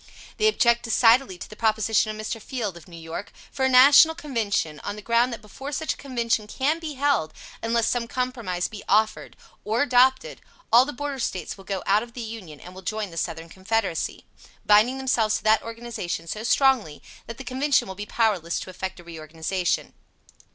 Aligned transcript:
They 0.37 0.47
object 0.47 0.81
decidedly 0.81 1.37
to 1.37 1.47
the 1.47 1.55
proposition 1.55 2.09
of 2.09 2.19
Mr. 2.25 2.41
Field, 2.41 2.75
of 2.75 2.87
New 2.87 2.97
York, 2.97 3.31
for 3.51 3.65
a 3.65 3.69
National 3.69 4.15
Convention, 4.15 4.79
on 4.79 4.95
the 4.95 5.01
ground 5.03 5.31
that 5.31 5.43
before 5.43 5.71
such 5.71 5.93
a 5.93 5.97
Convention 5.97 6.47
can 6.47 6.79
be 6.79 6.95
held, 6.95 7.35
unless 7.61 7.87
some 7.87 8.07
compromise 8.07 8.67
be 8.67 8.81
offered, 8.89 9.37
or 9.63 9.83
adopted, 9.83 10.41
all 10.73 10.85
the 10.85 10.91
Border 10.91 11.19
States 11.19 11.55
will 11.55 11.65
go 11.65 11.83
out 11.85 12.01
of 12.01 12.13
the 12.13 12.21
Union 12.21 12.59
and 12.59 12.73
will 12.73 12.81
join 12.81 13.11
the 13.11 13.15
Southern 13.15 13.47
Confederacy, 13.47 14.25
binding 14.65 14.97
themselves 14.97 15.37
to 15.37 15.43
that 15.43 15.61
organization 15.61 16.25
so 16.25 16.41
strongly 16.43 17.03
that 17.27 17.37
the 17.37 17.43
Convention 17.43 17.87
will 17.87 17.93
be 17.93 18.07
powerless 18.07 18.59
to 18.61 18.71
effect 18.71 18.99
a 18.99 19.03
reorganization. 19.03 19.93